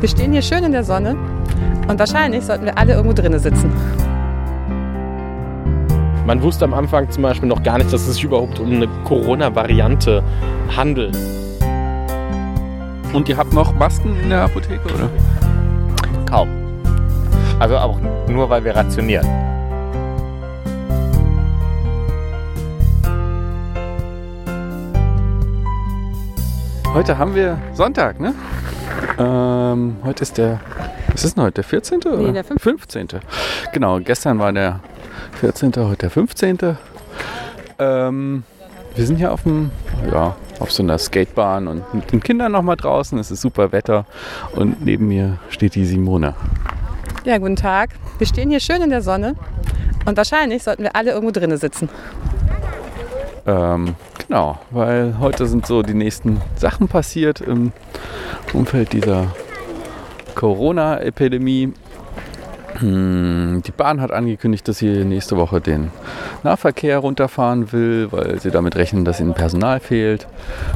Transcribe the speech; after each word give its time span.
Wir 0.00 0.08
stehen 0.08 0.30
hier 0.30 0.42
schön 0.42 0.62
in 0.62 0.70
der 0.70 0.84
Sonne 0.84 1.16
und 1.88 1.98
wahrscheinlich 1.98 2.44
sollten 2.44 2.66
wir 2.66 2.78
alle 2.78 2.94
irgendwo 2.94 3.14
drinnen 3.14 3.40
sitzen. 3.40 3.72
Man 6.24 6.40
wusste 6.40 6.66
am 6.66 6.74
Anfang 6.74 7.10
zum 7.10 7.24
Beispiel 7.24 7.48
noch 7.48 7.64
gar 7.64 7.78
nicht, 7.78 7.92
dass 7.92 8.02
es 8.02 8.14
sich 8.14 8.22
überhaupt 8.22 8.60
um 8.60 8.70
eine 8.70 8.86
Corona-Variante 9.04 10.22
handelt. 10.76 11.18
Und 13.12 13.28
ihr 13.28 13.36
habt 13.36 13.52
noch 13.52 13.72
Masken 13.72 14.16
in 14.22 14.28
der 14.28 14.42
Apotheke, 14.42 14.84
oder? 14.94 15.10
Kaum. 16.30 16.48
Also 17.58 17.76
auch 17.76 17.98
nur, 18.28 18.48
weil 18.48 18.62
wir 18.62 18.76
rationieren. 18.76 19.26
Heute 26.94 27.18
haben 27.18 27.34
wir 27.34 27.58
Sonntag, 27.72 28.20
ne? 28.20 28.32
Ähm, 29.18 29.96
heute 30.04 30.22
ist 30.22 30.38
der, 30.38 30.60
was 31.12 31.24
ist 31.24 31.36
denn 31.36 31.44
heute, 31.44 31.54
der 31.54 31.64
14. 31.64 31.98
oder? 31.98 32.18
Nee, 32.18 32.32
der 32.32 32.44
15. 32.44 33.08
Genau, 33.72 33.98
gestern 34.00 34.38
war 34.38 34.52
der 34.52 34.80
14., 35.40 35.72
heute 35.76 35.96
der 35.96 36.10
15. 36.10 36.58
Ähm, 37.78 38.44
wir 38.94 39.06
sind 39.06 39.16
hier 39.16 39.32
auf 39.32 39.42
dem, 39.44 39.70
ja, 40.10 40.36
auf 40.58 40.72
so 40.72 40.82
einer 40.82 40.98
Skatebahn 40.98 41.68
und 41.68 41.94
mit 41.94 42.12
den 42.12 42.20
Kindern 42.20 42.52
noch 42.52 42.62
mal 42.62 42.76
draußen. 42.76 43.18
Es 43.18 43.30
ist 43.30 43.40
super 43.40 43.72
Wetter 43.72 44.06
und 44.52 44.84
neben 44.84 45.08
mir 45.08 45.38
steht 45.50 45.74
die 45.74 45.84
Simone. 45.84 46.34
Ja, 47.24 47.38
guten 47.38 47.56
Tag. 47.56 47.90
Wir 48.18 48.26
stehen 48.26 48.50
hier 48.50 48.60
schön 48.60 48.82
in 48.82 48.90
der 48.90 49.02
Sonne 49.02 49.34
und 50.04 50.16
wahrscheinlich 50.16 50.62
sollten 50.62 50.82
wir 50.82 50.96
alle 50.96 51.12
irgendwo 51.12 51.30
drinnen 51.30 51.58
sitzen. 51.58 51.88
Ähm, 53.48 53.94
genau, 54.26 54.58
weil 54.70 55.18
heute 55.20 55.46
sind 55.46 55.66
so 55.66 55.80
die 55.82 55.94
nächsten 55.94 56.42
Sachen 56.56 56.86
passiert 56.86 57.40
im 57.40 57.72
Umfeld 58.52 58.92
dieser 58.92 59.28
Corona-Epidemie. 60.34 61.72
Hm, 62.78 63.62
Die 63.66 63.72
Bahn 63.72 64.02
hat 64.02 64.10
angekündigt, 64.10 64.68
dass 64.68 64.78
sie 64.78 65.02
nächste 65.06 65.38
Woche 65.38 65.62
den 65.62 65.90
Nahverkehr 66.42 66.98
runterfahren 66.98 67.72
will, 67.72 68.08
weil 68.10 68.38
sie 68.38 68.50
damit 68.50 68.76
rechnen, 68.76 69.06
dass 69.06 69.18
ihnen 69.18 69.32
Personal 69.32 69.80
fehlt. 69.80 70.26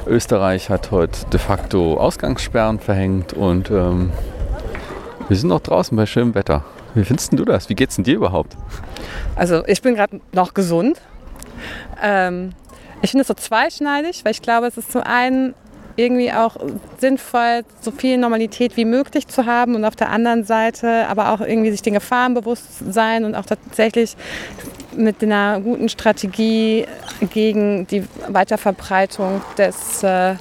Österreich 0.07 0.71
hat 0.71 0.91
heute 0.91 1.27
de 1.31 1.39
facto 1.39 1.99
Ausgangssperren 1.99 2.81
verhängt 2.81 3.35
und 3.35 3.71
ähm, 3.71 4.13
wir 5.29 5.37
sind 5.37 5.51
noch 5.51 5.61
draußen 5.61 5.95
bei 5.95 6.07
schönem 6.07 6.35
Wetter. 6.35 6.65
Wie 6.95 7.05
findest 7.05 7.39
du 7.39 7.45
das? 7.45 7.69
Wie 7.69 7.75
geht's 7.75 7.97
denn 7.97 8.05
dir 8.05 8.17
überhaupt? 8.17 8.57
Also 9.37 9.63
ich 9.67 9.83
bin 9.83 9.95
gerade 9.95 10.21
noch 10.33 10.55
gesund. 10.55 11.03
Ähm, 12.03 12.53
ich 13.03 13.11
finde 13.11 13.23
es 13.23 13.29
so 13.29 13.35
zweischneidig, 13.35 14.25
weil 14.25 14.33
ich 14.33 14.43
glaube, 14.43 14.69
es 14.69 14.77
ist 14.79 14.93
zum 14.93 15.03
einen 15.03 15.55
irgendwie 15.97 16.33
auch 16.33 16.57
sinnvoll, 16.99 17.65
so 17.81 17.91
viel 17.91 18.17
Normalität 18.17 18.77
wie 18.77 18.85
möglich 18.85 19.29
zu 19.29 19.45
haben 19.45 19.75
und 19.75 19.85
auf 19.85 19.97
der 19.97 20.11
anderen 20.11 20.45
Seite 20.45 21.07
aber 21.09 21.33
auch 21.33 21.41
irgendwie 21.41 21.71
sich 21.71 21.83
den 21.83 21.95
Gefahren 21.95 22.35
bewusst 22.35 22.67
sein 22.91 23.25
und 23.25 23.35
auch 23.35 23.45
tatsächlich 23.45 24.17
mit 24.97 25.23
einer 25.23 25.61
guten 25.61 25.89
Strategie 25.89 26.87
gegen 27.31 27.87
die 27.89 28.05
Weiterverbreitung 28.29 29.43
des 29.59 30.03
äh, 30.03 30.37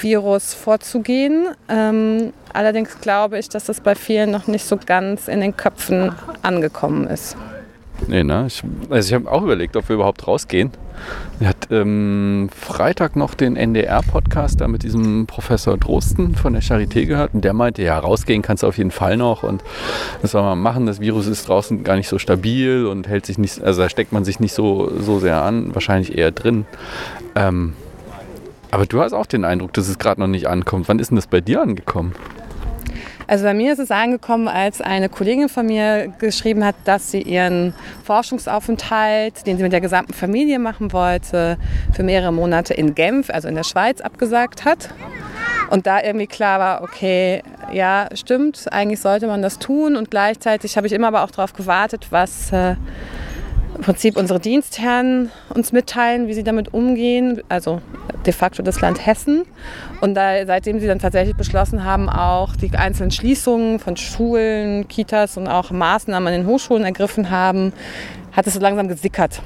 Virus 0.00 0.54
vorzugehen. 0.54 1.48
Ähm, 1.68 2.32
allerdings 2.52 3.00
glaube 3.00 3.38
ich, 3.38 3.48
dass 3.48 3.64
das 3.66 3.80
bei 3.80 3.94
vielen 3.94 4.30
noch 4.30 4.46
nicht 4.46 4.64
so 4.64 4.78
ganz 4.78 5.28
in 5.28 5.40
den 5.40 5.56
Köpfen 5.56 6.14
angekommen 6.42 7.06
ist. 7.06 7.36
Nee, 8.08 8.24
ne? 8.24 8.44
Ich, 8.46 8.62
also 8.90 9.08
ich 9.08 9.14
habe 9.14 9.30
auch 9.30 9.42
überlegt, 9.42 9.76
ob 9.76 9.88
wir 9.88 9.94
überhaupt 9.94 10.26
rausgehen. 10.26 10.72
Er 11.40 11.48
hat 11.48 11.68
ähm, 11.70 12.48
Freitag 12.54 13.16
noch 13.16 13.34
den 13.34 13.56
NDR-Podcast 13.56 14.60
da 14.60 14.68
mit 14.68 14.82
diesem 14.82 15.26
Professor 15.26 15.76
Drosten 15.76 16.34
von 16.34 16.52
der 16.52 16.62
Charité 16.62 17.06
gehört 17.06 17.34
und 17.34 17.44
der 17.44 17.52
meinte, 17.52 17.82
ja, 17.82 17.98
rausgehen 17.98 18.42
kannst 18.42 18.62
du 18.62 18.66
auf 18.66 18.78
jeden 18.78 18.90
Fall 18.90 19.16
noch 19.16 19.42
und 19.42 19.62
das 20.22 20.32
soll 20.32 20.42
man 20.42 20.60
machen. 20.60 20.86
Das 20.86 21.00
Virus 21.00 21.26
ist 21.26 21.48
draußen 21.48 21.82
gar 21.82 21.96
nicht 21.96 22.08
so 22.08 22.18
stabil 22.18 22.86
und 22.86 23.08
hält 23.08 23.26
sich 23.26 23.38
nicht, 23.38 23.62
also 23.62 23.82
da 23.82 23.88
steckt 23.88 24.12
man 24.12 24.24
sich 24.24 24.38
nicht 24.38 24.52
so, 24.52 24.92
so 25.00 25.18
sehr 25.18 25.42
an, 25.42 25.74
wahrscheinlich 25.74 26.16
eher 26.16 26.30
drin. 26.30 26.66
Ähm, 27.34 27.74
aber 28.70 28.86
du 28.86 29.00
hast 29.00 29.12
auch 29.12 29.26
den 29.26 29.44
Eindruck, 29.44 29.72
dass 29.72 29.88
es 29.88 29.98
gerade 29.98 30.20
noch 30.20 30.26
nicht 30.26 30.48
ankommt. 30.48 30.88
Wann 30.88 30.98
ist 30.98 31.10
denn 31.10 31.16
das 31.16 31.26
bei 31.26 31.40
dir 31.40 31.62
angekommen? 31.62 32.12
Also 33.26 33.44
bei 33.44 33.54
mir 33.54 33.72
ist 33.72 33.78
es 33.78 33.90
angekommen, 33.90 34.48
als 34.48 34.80
eine 34.80 35.08
Kollegin 35.08 35.48
von 35.48 35.66
mir 35.66 36.12
geschrieben 36.18 36.64
hat, 36.64 36.74
dass 36.84 37.10
sie 37.10 37.22
ihren 37.22 37.74
Forschungsaufenthalt, 38.04 39.46
den 39.46 39.56
sie 39.56 39.62
mit 39.62 39.72
der 39.72 39.80
gesamten 39.80 40.12
Familie 40.12 40.58
machen 40.58 40.92
wollte, 40.92 41.56
für 41.92 42.02
mehrere 42.02 42.32
Monate 42.32 42.74
in 42.74 42.94
Genf, 42.94 43.30
also 43.30 43.48
in 43.48 43.54
der 43.54 43.64
Schweiz, 43.64 44.00
abgesagt 44.00 44.64
hat. 44.64 44.90
Und 45.70 45.86
da 45.86 46.02
irgendwie 46.02 46.26
klar 46.26 46.60
war, 46.60 46.82
okay, 46.82 47.42
ja, 47.72 48.08
stimmt, 48.14 48.66
eigentlich 48.70 49.00
sollte 49.00 49.26
man 49.26 49.42
das 49.42 49.58
tun. 49.58 49.96
Und 49.96 50.10
gleichzeitig 50.10 50.76
habe 50.76 50.86
ich 50.86 50.92
immer 50.92 51.08
aber 51.08 51.24
auch 51.24 51.30
darauf 51.30 51.54
gewartet, 51.54 52.08
was 52.10 52.52
äh, 52.52 52.76
im 53.74 53.80
Prinzip 53.80 54.16
unsere 54.16 54.38
Dienstherren 54.38 55.30
uns 55.54 55.72
mitteilen, 55.72 56.28
wie 56.28 56.34
sie 56.34 56.44
damit 56.44 56.72
umgehen, 56.74 57.42
also 57.48 57.80
de 58.26 58.32
facto 58.32 58.62
das 58.62 58.80
Land 58.80 59.04
Hessen. 59.04 59.44
Und 60.00 60.14
da, 60.14 60.46
seitdem 60.46 60.80
sie 60.80 60.86
dann 60.86 60.98
tatsächlich 60.98 61.36
beschlossen 61.36 61.84
haben, 61.84 62.08
auch 62.08 62.56
die 62.56 62.70
einzelnen 62.76 63.10
Schließungen 63.10 63.78
von 63.78 63.96
Schulen, 63.96 64.88
Kitas 64.88 65.36
und 65.36 65.48
auch 65.48 65.70
Maßnahmen 65.70 66.26
an 66.26 66.40
den 66.40 66.46
Hochschulen 66.46 66.84
ergriffen 66.84 67.30
haben, 67.30 67.72
hat 68.32 68.46
es 68.46 68.54
so 68.54 68.60
langsam 68.60 68.88
gesickert. 68.88 69.40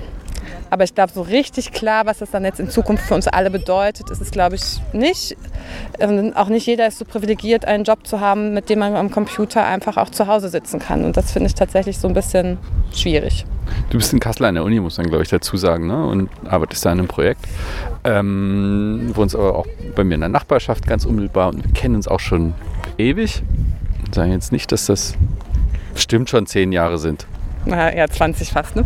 Aber 0.71 0.85
ich 0.85 0.95
glaube, 0.95 1.13
so 1.13 1.23
richtig 1.23 1.73
klar, 1.73 2.07
was 2.07 2.19
das 2.19 2.31
dann 2.31 2.45
jetzt 2.45 2.61
in 2.61 2.69
Zukunft 2.69 3.05
für 3.05 3.15
uns 3.15 3.27
alle 3.27 3.51
bedeutet, 3.51 4.11
ist 4.11 4.21
es, 4.21 4.31
glaube 4.31 4.57
ich, 4.57 4.63
nicht. 4.93 5.37
Ähm, 5.99 6.33
auch 6.35 6.49
nicht 6.49 6.67
jeder 6.67 6.87
ist 6.87 6.99
so 6.99 7.05
privilegiert, 7.05 7.65
einen 7.65 7.85
Job 7.85 8.07
zu 8.07 8.21
haben, 8.21 8.53
mit 8.53 8.69
dem 8.69 8.81
man 8.81 8.95
am 8.95 9.11
Computer 9.11 9.65
einfach 9.65 9.97
auch 9.97 10.11
zu 10.11 10.27
Hause 10.27 10.49
sitzen 10.49 10.79
kann. 10.79 11.05
Und 11.05 11.17
das 11.17 11.33
finde 11.33 11.47
ich 11.47 11.55
tatsächlich 11.55 11.99
so 11.99 12.09
ein 12.09 12.15
bisschen 12.15 12.59
schwierig. 12.93 13.47
Du 13.91 13.97
bist 13.99 14.13
in 14.13 14.21
Kassel 14.21 14.45
an 14.47 14.55
der 14.55 14.65
Uni, 14.65 14.81
muss 14.81 14.99
man 14.99 15.07
glaube 15.09 15.23
ich 15.23 15.29
dazu 15.31 15.57
sagen, 15.57 15.87
ne? 15.87 16.05
und 16.07 16.29
arbeitest 16.47 16.85
da 16.85 16.93
an 16.93 16.99
einem 16.99 17.09
Projekt. 17.09 17.47
Ähm, 18.05 19.11
wohnst 19.15 19.35
aber 19.35 19.57
auch 19.57 19.67
bei 19.95 20.05
mir 20.05 20.15
in 20.15 20.21
der 20.21 20.29
Nachbarschaft 20.29 20.87
ganz 20.87 21.05
unmittelbar 21.05 21.49
und 21.49 21.65
wir 21.65 21.73
kennen 21.73 21.95
uns 21.97 22.07
auch 22.09 22.21
schon 22.21 22.55
ewig. 22.99 23.43
Sagen 24.15 24.33
jetzt 24.33 24.53
nicht, 24.53 24.71
dass 24.73 24.87
das 24.87 25.15
bestimmt 25.95 26.31
schon 26.31 26.47
zehn 26.47 26.73
Jahre 26.73 26.99
sind. 26.99 27.27
Na, 27.67 27.95
ja, 27.95 28.07
20 28.09 28.51
fast, 28.51 28.77
ne? 28.77 28.85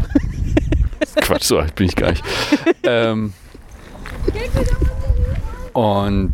Quatsch, 1.20 1.44
so 1.44 1.58
alt 1.58 1.74
bin 1.74 1.86
ich 1.86 1.94
gar 1.96 2.10
nicht. 2.10 2.24
ähm, 2.84 3.32
und 5.72 6.32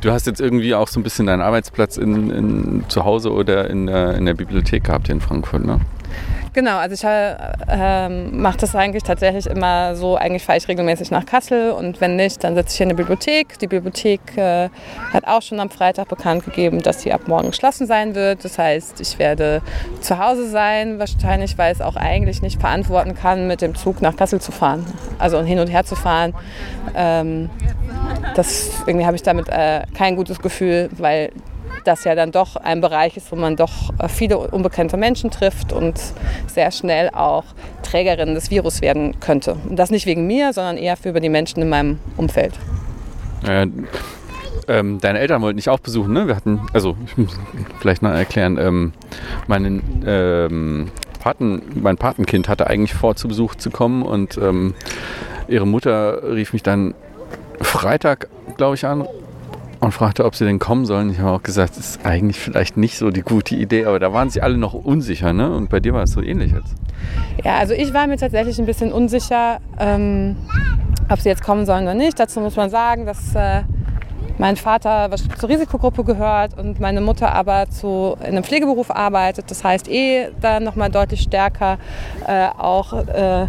du 0.00 0.10
hast 0.10 0.26
jetzt 0.26 0.40
irgendwie 0.40 0.74
auch 0.74 0.88
so 0.88 1.00
ein 1.00 1.02
bisschen 1.02 1.26
deinen 1.26 1.40
Arbeitsplatz 1.42 1.96
in, 1.96 2.30
in, 2.30 2.84
zu 2.88 3.04
Hause 3.04 3.32
oder 3.32 3.68
in, 3.70 3.86
der- 3.86 4.14
in 4.16 4.26
der 4.26 4.34
Bibliothek 4.34 4.84
gehabt 4.84 5.06
hier 5.06 5.14
in 5.14 5.20
Frankfurt, 5.20 5.64
ne? 5.64 5.80
Genau, 6.54 6.76
also 6.76 6.94
ich 6.94 7.02
äh, 7.02 7.34
ähm, 7.68 8.40
mache 8.40 8.58
das 8.58 8.76
eigentlich 8.76 9.02
tatsächlich 9.02 9.48
immer 9.48 9.96
so, 9.96 10.14
eigentlich 10.14 10.44
fahre 10.44 10.56
ich 10.56 10.68
regelmäßig 10.68 11.10
nach 11.10 11.26
Kassel 11.26 11.72
und 11.72 12.00
wenn 12.00 12.14
nicht, 12.14 12.44
dann 12.44 12.54
sitze 12.54 12.70
ich 12.70 12.76
hier 12.76 12.84
in 12.84 12.90
der 12.90 12.96
Bibliothek. 12.96 13.58
Die 13.58 13.66
Bibliothek 13.66 14.20
äh, 14.36 14.68
hat 15.12 15.26
auch 15.26 15.42
schon 15.42 15.58
am 15.58 15.68
Freitag 15.68 16.06
bekannt 16.06 16.44
gegeben, 16.44 16.80
dass 16.80 17.02
sie 17.02 17.12
ab 17.12 17.22
morgen 17.26 17.48
geschlossen 17.48 17.88
sein 17.88 18.14
wird. 18.14 18.44
Das 18.44 18.56
heißt, 18.56 19.00
ich 19.00 19.18
werde 19.18 19.62
zu 20.00 20.16
Hause 20.20 20.48
sein, 20.48 21.00
wahrscheinlich, 21.00 21.58
weil 21.58 21.72
es 21.72 21.80
auch 21.80 21.96
eigentlich 21.96 22.40
nicht 22.40 22.60
verantworten 22.60 23.16
kann, 23.16 23.48
mit 23.48 23.60
dem 23.60 23.74
Zug 23.74 24.00
nach 24.00 24.14
Kassel 24.14 24.40
zu 24.40 24.52
fahren. 24.52 24.86
Also 25.18 25.42
hin 25.42 25.58
und 25.58 25.66
her 25.66 25.84
zu 25.84 25.96
fahren. 25.96 26.34
Ähm, 26.94 27.50
das, 28.36 28.70
irgendwie 28.86 29.06
habe 29.06 29.16
ich 29.16 29.24
damit 29.24 29.48
äh, 29.48 29.82
kein 29.92 30.14
gutes 30.14 30.38
Gefühl, 30.38 30.88
weil 30.92 31.32
das 31.84 32.04
ja 32.04 32.14
dann 32.14 32.32
doch 32.32 32.56
ein 32.56 32.80
Bereich 32.80 33.16
ist, 33.16 33.30
wo 33.30 33.36
man 33.36 33.56
doch 33.56 33.90
äh, 33.98 34.08
viele 34.08 34.38
unbekannte 34.38 34.96
Menschen 34.96 35.30
trifft 35.30 35.72
und 35.72 36.00
sehr 36.46 36.70
schnell 36.70 37.10
auch 37.10 37.44
Trägerin 37.82 38.34
des 38.34 38.50
Virus 38.50 38.80
werden 38.80 39.20
könnte. 39.20 39.56
Und 39.68 39.76
das 39.76 39.90
nicht 39.90 40.06
wegen 40.06 40.26
mir, 40.26 40.52
sondern 40.52 40.76
eher 40.76 40.96
für 40.96 41.12
die 41.12 41.28
Menschen 41.28 41.62
in 41.62 41.68
meinem 41.68 41.98
Umfeld. 42.16 42.54
Äh, 43.46 43.66
ähm, 44.66 44.98
deine 45.00 45.18
Eltern 45.18 45.42
wollten 45.42 45.58
dich 45.58 45.68
auch 45.68 45.78
besuchen, 45.78 46.12
ne? 46.12 46.26
Wir 46.26 46.36
hatten, 46.36 46.60
also 46.72 46.96
ich 47.06 47.16
muss 47.16 47.38
vielleicht 47.80 48.02
noch 48.02 48.10
erklären, 48.10 48.58
ähm, 48.58 48.92
meinen, 49.46 50.02
ähm, 50.06 50.90
Paten, 51.20 51.62
mein 51.74 51.96
Patenkind 51.96 52.48
hatte 52.48 52.66
eigentlich 52.66 52.94
vor, 52.94 53.16
zu 53.16 53.28
Besuch 53.28 53.54
zu 53.54 53.70
kommen 53.70 54.02
und 54.02 54.36
ähm, 54.36 54.74
ihre 55.48 55.66
Mutter 55.66 56.22
rief 56.34 56.52
mich 56.52 56.62
dann 56.62 56.94
Freitag, 57.60 58.28
glaube 58.56 58.74
ich, 58.74 58.84
an 58.84 59.06
und 59.84 59.92
fragte, 59.92 60.24
ob 60.24 60.34
sie 60.34 60.44
denn 60.44 60.58
kommen 60.58 60.86
sollen. 60.86 61.10
Ich 61.10 61.18
habe 61.18 61.30
auch 61.30 61.42
gesagt, 61.42 61.76
das 61.76 61.90
ist 61.90 62.06
eigentlich 62.06 62.38
vielleicht 62.38 62.76
nicht 62.76 62.96
so 62.98 63.10
die 63.10 63.22
gute 63.22 63.54
Idee, 63.54 63.84
aber 63.84 63.98
da 63.98 64.12
waren 64.12 64.30
sie 64.30 64.40
alle 64.40 64.56
noch 64.56 64.74
unsicher, 64.74 65.32
ne? 65.32 65.54
Und 65.54 65.70
bei 65.70 65.80
dir 65.80 65.92
war 65.92 66.04
es 66.04 66.12
so 66.12 66.22
ähnlich 66.22 66.52
jetzt. 66.52 66.74
Ja, 67.44 67.56
also 67.56 67.74
ich 67.74 67.92
war 67.92 68.06
mir 68.06 68.16
tatsächlich 68.16 68.58
ein 68.58 68.66
bisschen 68.66 68.92
unsicher, 68.92 69.58
ähm, 69.78 70.36
ob 71.10 71.20
sie 71.20 71.28
jetzt 71.28 71.42
kommen 71.42 71.66
sollen 71.66 71.84
oder 71.84 71.94
nicht. 71.94 72.18
Dazu 72.18 72.40
muss 72.40 72.56
man 72.56 72.70
sagen, 72.70 73.04
dass 73.06 73.34
äh, 73.34 73.62
mein 74.38 74.56
Vater 74.56 75.10
zur 75.38 75.48
Risikogruppe 75.48 76.02
gehört 76.04 76.58
und 76.58 76.80
meine 76.80 77.00
Mutter 77.00 77.34
aber 77.34 77.68
zu, 77.68 78.16
in 78.20 78.28
einem 78.28 78.44
Pflegeberuf 78.44 78.90
arbeitet. 78.90 79.50
Das 79.50 79.62
heißt, 79.62 79.88
eh 79.88 80.30
da 80.40 80.60
nochmal 80.60 80.90
deutlich 80.90 81.20
stärker 81.20 81.78
äh, 82.26 82.48
auch 82.56 82.92
äh, 82.92 83.46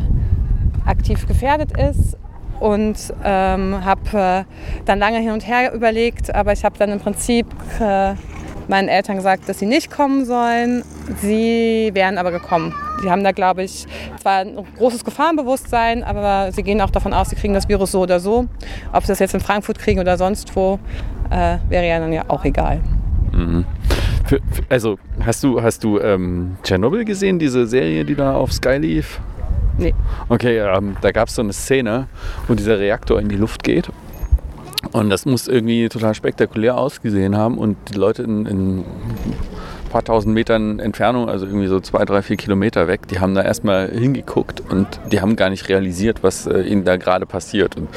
aktiv 0.85 1.27
gefährdet 1.27 1.71
ist. 1.77 2.17
Und 2.59 3.13
ähm, 3.23 3.83
habe 3.83 4.45
äh, 4.47 4.83
dann 4.85 4.99
lange 4.99 5.19
hin 5.19 5.31
und 5.31 5.45
her 5.47 5.73
überlegt, 5.73 6.33
aber 6.33 6.53
ich 6.53 6.63
habe 6.63 6.77
dann 6.77 6.89
im 6.91 6.99
Prinzip 6.99 7.45
äh, 7.79 8.13
meinen 8.67 8.87
Eltern 8.87 9.17
gesagt, 9.17 9.47
dass 9.49 9.59
sie 9.59 9.65
nicht 9.65 9.91
kommen 9.91 10.25
sollen. 10.25 10.83
Sie 11.21 11.91
wären 11.93 12.17
aber 12.17 12.31
gekommen. 12.31 12.73
Die 13.03 13.09
haben 13.09 13.23
da, 13.23 13.31
glaube 13.31 13.63
ich, 13.63 13.85
zwar 14.21 14.39
ein 14.39 14.57
großes 14.77 15.03
Gefahrenbewusstsein, 15.03 16.03
aber 16.03 16.51
sie 16.51 16.63
gehen 16.63 16.81
auch 16.81 16.89
davon 16.89 17.13
aus, 17.13 17.29
sie 17.29 17.35
kriegen 17.35 17.53
das 17.53 17.67
Virus 17.67 17.91
so 17.91 18.01
oder 18.01 18.19
so. 18.19 18.45
Ob 18.93 19.03
sie 19.03 19.09
das 19.09 19.19
jetzt 19.19 19.33
in 19.33 19.41
Frankfurt 19.41 19.77
kriegen 19.77 19.99
oder 19.99 20.17
sonst 20.17 20.55
wo, 20.55 20.79
äh, 21.29 21.57
wäre 21.69 21.87
ja 21.87 21.99
dann 21.99 22.13
ja 22.13 22.23
auch 22.27 22.45
egal. 22.45 22.81
Mhm. 23.31 23.65
Für, 24.25 24.39
für, 24.51 24.63
also 24.69 24.97
hast 25.23 25.43
du, 25.43 25.61
hast 25.61 25.83
du 25.83 25.99
ähm, 25.99 26.57
Tschernobyl 26.63 27.05
gesehen, 27.05 27.37
diese 27.37 27.67
Serie, 27.67 28.05
die 28.05 28.15
da 28.15 28.35
auf 28.35 28.51
Sky 28.51 28.77
lief? 28.77 29.19
Nee. 29.77 29.93
Okay, 30.29 30.59
ähm, 30.59 30.95
da 31.01 31.11
gab 31.11 31.27
es 31.27 31.35
so 31.35 31.41
eine 31.41 31.53
Szene, 31.53 32.07
wo 32.47 32.53
dieser 32.53 32.79
Reaktor 32.79 33.19
in 33.19 33.29
die 33.29 33.35
Luft 33.35 33.63
geht. 33.63 33.89
Und 34.91 35.09
das 35.09 35.25
muss 35.25 35.47
irgendwie 35.47 35.89
total 35.89 36.13
spektakulär 36.13 36.77
ausgesehen 36.77 37.35
haben. 37.35 37.57
Und 37.57 37.77
die 37.89 37.97
Leute 37.97 38.23
in, 38.23 38.45
in 38.45 38.79
ein 38.79 38.85
paar 39.89 40.03
tausend 40.03 40.33
Metern 40.33 40.79
Entfernung, 40.79 41.27
also 41.27 41.45
irgendwie 41.45 41.67
so 41.67 41.79
zwei, 41.79 42.05
drei, 42.05 42.21
vier 42.21 42.37
Kilometer 42.37 42.87
weg, 42.87 43.07
die 43.07 43.19
haben 43.19 43.33
da 43.33 43.41
erstmal 43.41 43.89
hingeguckt 43.89 44.61
und 44.69 44.87
die 45.11 45.21
haben 45.21 45.35
gar 45.35 45.49
nicht 45.49 45.69
realisiert, 45.69 46.23
was 46.23 46.47
äh, 46.47 46.61
ihnen 46.61 46.85
da 46.85 46.97
gerade 46.97 47.25
passiert. 47.25 47.77
Und 47.77 47.89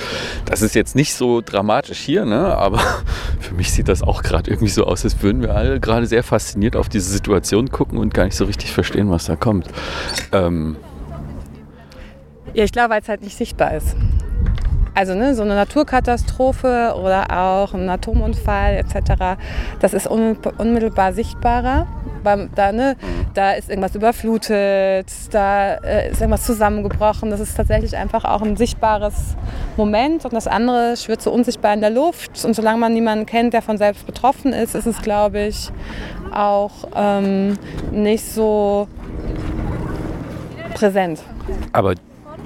das 0.44 0.62
ist 0.62 0.75
jetzt 0.75 0.96
nicht 0.96 1.14
so 1.14 1.40
dramatisch 1.40 1.98
hier, 1.98 2.25
ne? 2.25 2.56
aber 2.56 2.78
für 3.40 3.54
mich 3.54 3.72
sieht 3.72 3.88
das 3.88 4.02
auch 4.02 4.22
gerade 4.22 4.50
irgendwie 4.50 4.70
so 4.70 4.84
aus, 4.84 5.04
als 5.04 5.22
würden 5.22 5.42
wir 5.42 5.54
alle 5.54 5.80
gerade 5.80 6.06
sehr 6.06 6.22
fasziniert 6.22 6.76
auf 6.76 6.88
diese 6.88 7.10
Situation 7.10 7.70
gucken 7.70 7.98
und 7.98 8.14
gar 8.14 8.25
nicht 8.25 8.36
so 8.36 8.44
richtig 8.44 8.72
verstehen, 8.72 9.10
was 9.10 9.26
da 9.26 9.36
kommt. 9.36 9.66
Ähm, 10.32 10.76
Ja, 12.54 12.64
ich 12.64 12.72
glaube, 12.72 12.90
weil 12.90 13.00
es 13.00 13.08
halt 13.08 13.22
nicht 13.22 13.36
sichtbar 13.36 13.74
ist. 13.74 13.96
Also 14.98 15.14
ne, 15.14 15.32
so 15.36 15.42
eine 15.42 15.54
Naturkatastrophe 15.54 16.92
oder 17.00 17.26
auch 17.30 17.72
ein 17.72 17.88
Atomunfall 17.88 18.74
etc., 18.74 19.38
das 19.78 19.94
ist 19.94 20.10
un 20.10 20.36
unmittelbar 20.58 21.12
sichtbarer. 21.12 21.86
Weil 22.24 22.48
da, 22.56 22.72
ne, 22.72 22.96
da 23.32 23.52
ist 23.52 23.70
irgendwas 23.70 23.94
überflutet, 23.94 25.06
da 25.30 25.74
äh, 25.74 26.10
ist 26.10 26.20
irgendwas 26.20 26.44
zusammengebrochen. 26.44 27.30
Das 27.30 27.38
ist 27.38 27.56
tatsächlich 27.56 27.96
einfach 27.96 28.24
auch 28.24 28.42
ein 28.42 28.56
sichtbares 28.56 29.36
Moment. 29.76 30.24
Und 30.24 30.32
das 30.32 30.48
andere 30.48 30.96
schwirrt 30.96 31.22
so 31.22 31.30
unsichtbar 31.30 31.74
in 31.74 31.80
der 31.80 31.90
Luft. 31.90 32.44
Und 32.44 32.54
solange 32.56 32.78
man 32.78 32.92
niemanden 32.92 33.24
kennt, 33.24 33.54
der 33.54 33.62
von 33.62 33.78
selbst 33.78 34.04
betroffen 34.04 34.52
ist, 34.52 34.74
ist 34.74 34.86
es, 34.86 35.00
glaube 35.00 35.42
ich, 35.42 35.70
auch 36.32 36.72
ähm, 36.96 37.56
nicht 37.92 38.24
so 38.24 38.88
präsent. 40.74 41.20
Aber 41.72 41.94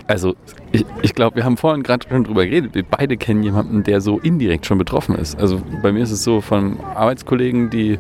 also 0.07 0.35
ich, 0.73 0.85
ich 1.03 1.15
glaube, 1.15 1.37
wir 1.37 1.45
haben 1.45 1.57
vorhin 1.57 1.83
gerade 1.83 2.07
schon 2.09 2.25
drüber 2.25 2.45
geredet. 2.45 2.75
Wir 2.75 2.85
beide 2.85 3.17
kennen 3.17 3.43
jemanden, 3.43 3.83
der 3.83 4.01
so 4.01 4.19
indirekt 4.19 4.67
schon 4.67 4.79
betroffen 4.79 5.15
ist. 5.17 5.39
Also 5.39 5.61
bei 5.83 5.93
mir 5.93 6.03
ist 6.03 6.11
es 6.11 6.25
so 6.25 6.41
von 6.41 6.81
Arbeitskollegen, 6.81 7.71
die 7.71 7.99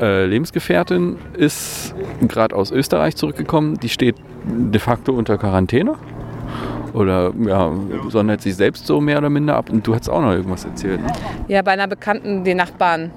äh, 0.00 0.26
Lebensgefährtin 0.26 1.16
ist 1.36 1.94
gerade 2.28 2.54
aus 2.54 2.70
Österreich 2.70 3.16
zurückgekommen. 3.16 3.78
Die 3.80 3.88
steht 3.88 4.16
de 4.44 4.80
facto 4.80 5.12
unter 5.12 5.38
Quarantäne. 5.38 5.94
Oder 6.92 7.32
ja, 7.44 7.72
sondert 8.08 8.40
sich 8.40 8.54
selbst 8.54 8.86
so 8.86 9.00
mehr 9.00 9.18
oder 9.18 9.28
minder 9.28 9.56
ab. 9.56 9.68
Und 9.68 9.84
du 9.84 9.94
hast 9.94 10.08
auch 10.08 10.20
noch 10.20 10.30
irgendwas 10.30 10.64
erzählt. 10.64 11.00
Ne? 11.00 11.12
Ja, 11.48 11.62
bei 11.62 11.72
einer 11.72 11.88
Bekannten, 11.88 12.44
die 12.44 12.54
Nachbarn. 12.54 13.10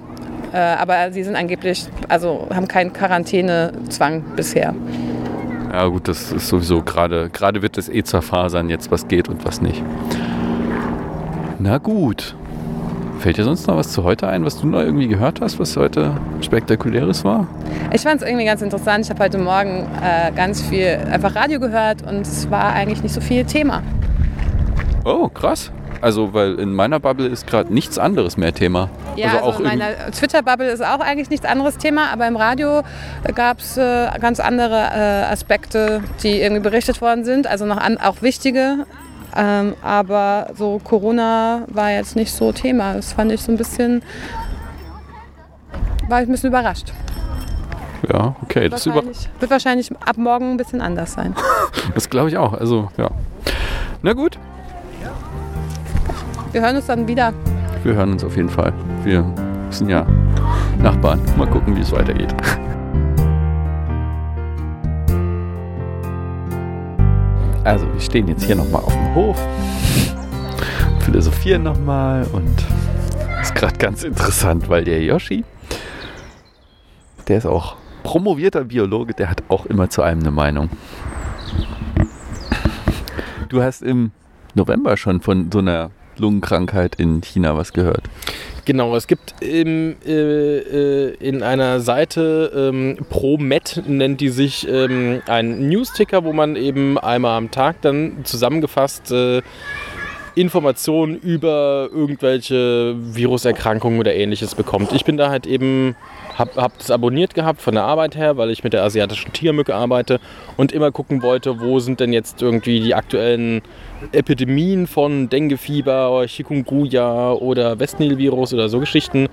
Äh, 0.51 0.57
aber 0.57 1.11
sie 1.11 1.23
sind 1.23 1.35
angeblich, 1.35 1.87
also 2.07 2.47
haben 2.53 2.67
keinen 2.67 2.91
Quarantänezwang 2.91 4.23
bisher. 4.35 4.73
Ja 5.71 5.87
gut, 5.87 6.07
das 6.07 6.31
ist 6.31 6.47
sowieso 6.47 6.81
gerade, 6.81 7.29
gerade 7.29 7.61
wird 7.61 7.77
es 7.77 7.89
eh 7.89 8.03
zerfasern 8.03 8.69
jetzt, 8.69 8.91
was 8.91 9.07
geht 9.07 9.29
und 9.29 9.45
was 9.45 9.61
nicht. 9.61 9.83
Na 11.59 11.77
gut. 11.77 12.35
Fällt 13.19 13.37
dir 13.37 13.43
sonst 13.43 13.67
noch 13.67 13.75
was 13.75 13.91
zu 13.91 14.03
heute 14.03 14.27
ein, 14.27 14.45
was 14.45 14.61
du 14.61 14.67
noch 14.67 14.79
irgendwie 14.79 15.07
gehört 15.07 15.41
hast, 15.41 15.59
was 15.59 15.75
heute 15.75 16.15
spektakuläres 16.41 17.23
war? 17.23 17.47
Ich 17.91 18.01
fand 18.01 18.21
es 18.21 18.27
irgendwie 18.27 18.45
ganz 18.45 18.61
interessant. 18.61 19.05
Ich 19.05 19.09
habe 19.09 19.23
heute 19.23 19.39
Morgen 19.39 19.87
äh, 20.01 20.31
ganz 20.35 20.61
viel 20.61 20.99
einfach 21.11 21.35
Radio 21.35 21.59
gehört 21.59 22.03
und 22.03 22.21
es 22.21 22.49
war 22.51 22.73
eigentlich 22.73 23.01
nicht 23.01 23.13
so 23.13 23.21
viel 23.21 23.43
Thema. 23.43 23.81
Oh, 25.03 25.29
krass. 25.29 25.71
Also, 26.01 26.33
weil 26.33 26.59
in 26.59 26.73
meiner 26.73 26.99
Bubble 26.99 27.27
ist 27.27 27.47
gerade 27.47 27.73
nichts 27.73 27.97
anderes 27.97 28.37
mehr 28.37 28.53
Thema. 28.53 28.89
Ja, 29.15 29.27
also 29.27 29.37
also, 29.37 29.49
auch 29.49 29.59
in 29.59 29.65
meiner 29.65 30.11
Twitter-Bubble 30.11 30.69
ist 30.69 30.83
auch 30.83 30.99
eigentlich 30.99 31.29
nichts 31.29 31.45
anderes 31.45 31.77
Thema, 31.77 32.11
aber 32.11 32.27
im 32.27 32.35
Radio 32.35 32.83
gab 33.35 33.59
es 33.59 33.77
äh, 33.77 34.07
ganz 34.19 34.39
andere 34.39 34.75
äh, 34.75 35.31
Aspekte, 35.31 36.03
die 36.23 36.39
irgendwie 36.41 36.61
berichtet 36.61 37.01
worden 37.01 37.25
sind, 37.25 37.47
also 37.47 37.65
noch 37.65 37.77
an, 37.77 37.97
auch 37.97 38.21
wichtige. 38.21 38.85
Ähm, 39.35 39.75
aber 39.83 40.51
so 40.55 40.79
Corona 40.83 41.63
war 41.67 41.91
jetzt 41.91 42.15
nicht 42.15 42.31
so 42.31 42.51
Thema. 42.51 42.93
Das 42.93 43.13
fand 43.13 43.31
ich 43.31 43.41
so 43.41 43.51
ein 43.51 43.57
bisschen, 43.57 44.01
war 46.07 46.21
ich 46.21 46.27
ein 46.27 46.31
bisschen 46.31 46.49
überrascht. 46.49 46.93
Ja, 48.11 48.35
okay. 48.43 48.69
Das, 48.69 48.85
Wahrscheinlich, 48.85 49.29
wird 49.39 49.51
wahrscheinlich 49.51 49.91
ab 50.05 50.17
morgen 50.17 50.51
ein 50.51 50.57
bisschen 50.57 50.81
anders 50.81 51.13
sein. 51.13 51.35
das 51.93 52.09
glaube 52.09 52.29
ich 52.29 52.37
auch. 52.37 52.53
Also, 52.53 52.89
ja. 52.97 53.09
Na 54.01 54.13
gut, 54.13 54.37
Wir 56.57 56.63
hören 56.63 56.77
uns 56.77 56.87
dann 56.87 57.07
wieder. 57.07 57.31
wir 57.83 57.93
hören 57.93 58.13
uns 58.13 58.23
auf 58.23 58.35
jeden 58.35 58.49
Fall. 58.49 58.73
Wir 59.03 59.23
sind 59.69 59.89
ja 59.89 60.07
Nachbarn. 60.79 61.21
Mal 61.37 61.45
gucken, 61.45 61.77
wie 61.77 61.81
es 61.81 61.91
weitergeht. 61.91 62.33
Also, 67.63 67.85
wir 67.93 68.01
stehen 68.01 68.27
jetzt 68.27 68.43
hier 68.43 68.55
nochmal 68.55 68.81
auf 68.81 68.91
dem 68.91 69.13
Hof, 69.13 69.39
philosophieren 71.01 71.61
nochmal 71.61 72.25
und 72.33 72.65
ist 73.39 73.53
gerade 73.53 73.77
ganz 73.77 74.01
interessant, 74.01 74.67
weil 74.67 74.83
der 74.83 75.03
Yoshi, 75.03 75.45
der 77.27 77.37
ist 77.37 77.45
auch 77.45 77.75
promovierter 78.01 78.63
Biologe, 78.63 79.13
der 79.13 79.29
hat 79.29 79.43
auch 79.49 79.67
immer 79.67 79.91
zu 79.91 80.01
allem 80.01 80.21
eine 80.21 80.31
Meinung. 80.31 80.71
Du 83.47 83.61
hast 83.61 83.83
im 83.83 84.09
November 84.55 84.97
schon 84.97 85.21
von 85.21 85.51
so 85.51 85.59
einer 85.59 85.91
Lungenkrankheit 86.19 86.95
in 86.95 87.21
China 87.21 87.55
was 87.55 87.73
gehört. 87.73 88.03
Genau, 88.65 88.95
es 88.95 89.07
gibt 89.07 89.35
im, 89.39 89.95
äh, 90.05 90.11
äh, 90.11 91.15
in 91.19 91.41
einer 91.41 91.79
Seite 91.79 92.51
ähm, 92.53 92.97
ProMed, 93.09 93.83
nennt 93.87 94.19
die 94.19 94.29
sich, 94.29 94.67
ähm, 94.67 95.21
ein 95.27 95.69
Newsticker, 95.69 96.25
wo 96.25 96.33
man 96.33 96.55
eben 96.57 96.97
einmal 96.97 97.37
am 97.37 97.49
Tag 97.49 97.81
dann 97.81 98.25
zusammengefasst 98.25 99.11
äh, 99.11 99.41
Informationen 100.35 101.17
über 101.17 101.89
irgendwelche 101.91 102.95
Viruserkrankungen 102.97 103.99
oder 103.99 104.13
ähnliches 104.13 104.53
bekommt. 104.53 104.91
Ich 104.93 105.03
bin 105.03 105.17
da 105.17 105.29
halt 105.29 105.47
eben, 105.47 105.95
hab, 106.37 106.55
hab 106.55 106.77
das 106.77 106.91
abonniert 106.91 107.33
gehabt 107.33 107.61
von 107.61 107.73
der 107.73 107.83
Arbeit 107.83 108.15
her, 108.15 108.37
weil 108.37 108.51
ich 108.51 108.63
mit 108.63 108.73
der 108.73 108.83
asiatischen 108.83 109.33
Tiermücke 109.33 109.73
arbeite 109.75 110.19
und 110.55 110.71
immer 110.71 110.91
gucken 110.91 111.21
wollte, 111.21 111.59
wo 111.59 111.79
sind 111.79 111.99
denn 111.99 112.13
jetzt 112.13 112.41
irgendwie 112.41 112.79
die 112.79 112.95
aktuellen 112.95 113.61
Epidemien 114.11 114.87
von 114.87 115.29
Denguefieber, 115.29 116.25
Chikungunya 116.27 117.31
oder 117.31 117.79
Westnil-Virus 117.79 118.53
oder 118.53 118.69
so 118.69 118.79
Geschichten. 118.79 119.27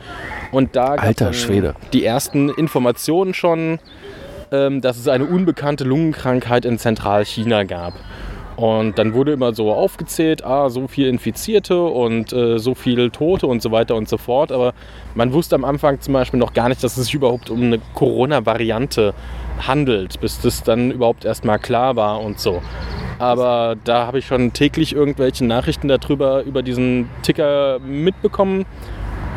Und 0.52 0.76
da 0.76 0.96
dann 1.20 1.34
Schwede. 1.34 1.75
die 1.92 2.04
ersten 2.04 2.49
Informationen 2.49 3.34
schon, 3.34 3.78
ähm, 4.50 4.80
dass 4.80 4.96
es 4.96 5.08
eine 5.08 5.26
unbekannte 5.26 5.84
Lungenkrankheit 5.84 6.64
in 6.64 6.78
Zentralchina 6.78 7.64
gab. 7.64 7.94
Und 8.56 8.99
dann 8.99 9.14
wurde 9.14 9.32
immer 9.32 9.52
so 9.52 9.73
aufgezählt, 9.73 10.44
ah, 10.44 10.70
so 10.70 10.87
viel 10.87 11.08
Infizierte 11.08 11.82
und 11.82 12.32
äh, 12.32 12.58
so 12.58 12.75
viel 12.75 13.11
Tote 13.11 13.46
und 13.46 13.62
so 13.62 13.73
weiter 13.73 13.96
und 13.96 14.08
so 14.08 14.16
fort. 14.16 14.52
Aber 14.52 14.75
man 15.14 15.32
wusste 15.32 15.56
am 15.56 15.64
Anfang 15.64 16.00
zum 16.00 16.14
Beispiel 16.14 16.38
noch 16.38 16.52
gar 16.52 16.68
nicht, 16.68 16.82
dass 16.84 16.96
es 16.96 17.06
sich 17.06 17.14
überhaupt 17.14 17.50
um 17.50 17.62
eine 17.62 17.80
Corona-Variante 17.94 19.12
handelt, 19.66 20.20
bis 20.20 20.40
das 20.40 20.62
dann 20.62 20.92
überhaupt 20.92 21.25
erstmal 21.25 21.58
klar 21.58 21.96
war 21.96 22.20
und 22.20 22.38
so. 22.38 22.62
Aber 23.18 23.76
da 23.84 24.06
habe 24.06 24.18
ich 24.18 24.26
schon 24.26 24.52
täglich 24.52 24.94
irgendwelche 24.94 25.44
Nachrichten 25.44 25.88
darüber, 25.88 26.42
über 26.42 26.62
diesen 26.62 27.08
Ticker 27.23 27.78
mitbekommen 27.80 28.66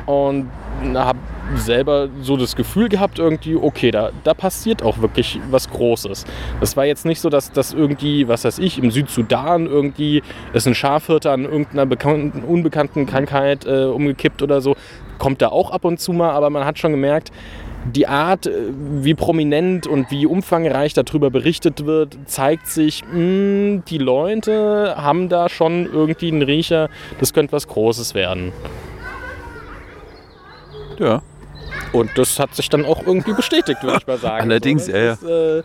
und 0.05 0.49
habe 0.95 1.19
selber 1.55 2.09
so 2.21 2.37
das 2.37 2.55
Gefühl 2.55 2.89
gehabt, 2.89 3.19
irgendwie, 3.19 3.55
okay, 3.55 3.91
da, 3.91 4.11
da 4.23 4.33
passiert 4.33 4.83
auch 4.83 4.99
wirklich 4.99 5.39
was 5.49 5.69
Großes. 5.69 6.25
Das 6.59 6.77
war 6.77 6.85
jetzt 6.85 7.05
nicht 7.05 7.21
so, 7.21 7.29
dass 7.29 7.51
das 7.51 7.73
irgendwie, 7.73 8.27
was 8.27 8.43
weiß 8.43 8.59
ich, 8.59 8.77
im 8.77 8.91
Südsudan 8.91 9.65
irgendwie 9.65 10.21
ist 10.53 10.67
ein 10.67 10.75
Schafhirte 10.75 11.31
an 11.31 11.45
irgendeiner 11.45 11.85
bekannten, 11.85 12.43
unbekannten 12.43 13.05
Krankheit 13.05 13.65
äh, 13.65 13.85
umgekippt 13.85 14.41
oder 14.41 14.61
so. 14.61 14.75
Kommt 15.17 15.41
da 15.41 15.49
auch 15.49 15.71
ab 15.71 15.85
und 15.85 15.99
zu 15.99 16.13
mal, 16.13 16.31
aber 16.31 16.49
man 16.49 16.65
hat 16.65 16.77
schon 16.77 16.91
gemerkt, 16.91 17.31
die 17.93 18.07
Art, 18.07 18.47
äh, 18.47 18.51
wie 19.01 19.13
prominent 19.13 19.87
und 19.87 20.11
wie 20.11 20.25
umfangreich 20.25 20.93
darüber 20.93 21.29
berichtet 21.29 21.85
wird, 21.85 22.17
zeigt 22.25 22.67
sich, 22.67 23.03
mh, 23.11 23.83
die 23.87 23.97
Leute 23.97 24.95
haben 24.97 25.29
da 25.29 25.49
schon 25.49 25.85
irgendwie 25.91 26.31
einen 26.31 26.41
Riecher, 26.41 26.89
das 27.19 27.33
könnte 27.33 27.53
was 27.53 27.67
Großes 27.67 28.13
werden. 28.13 28.51
Ja. 30.99 31.21
Und 31.93 32.11
das 32.15 32.39
hat 32.39 32.55
sich 32.55 32.69
dann 32.69 32.85
auch 32.85 33.05
irgendwie 33.05 33.33
bestätigt, 33.33 33.83
würde 33.83 33.97
ich 33.99 34.07
mal 34.07 34.17
sagen. 34.17 34.43
Allerdings, 34.49 34.85
so, 34.85 34.91
ja, 34.91 34.97
ja. 34.97 35.09
das 35.11 35.23
Ist, 35.23 35.29
äh, 35.29 35.63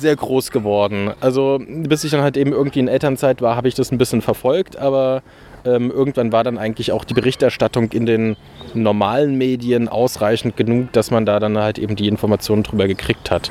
sehr 0.00 0.16
groß 0.16 0.50
geworden. 0.50 1.12
Also 1.20 1.60
bis 1.66 2.04
ich 2.04 2.10
dann 2.10 2.22
halt 2.22 2.36
eben 2.36 2.52
irgendwie 2.52 2.80
in 2.80 2.88
Elternzeit 2.88 3.42
war, 3.42 3.56
habe 3.56 3.68
ich 3.68 3.74
das 3.74 3.92
ein 3.92 3.98
bisschen 3.98 4.22
verfolgt, 4.22 4.76
aber 4.76 5.22
ähm, 5.64 5.90
irgendwann 5.90 6.32
war 6.32 6.44
dann 6.44 6.58
eigentlich 6.58 6.92
auch 6.92 7.04
die 7.04 7.14
Berichterstattung 7.14 7.90
in 7.92 8.06
den 8.06 8.36
normalen 8.74 9.36
Medien 9.36 9.88
ausreichend 9.88 10.56
genug, 10.56 10.92
dass 10.92 11.10
man 11.10 11.24
da 11.26 11.40
dann 11.40 11.56
halt 11.56 11.78
eben 11.78 11.96
die 11.96 12.08
Informationen 12.08 12.62
drüber 12.62 12.86
gekriegt 12.86 13.30
hat. 13.30 13.50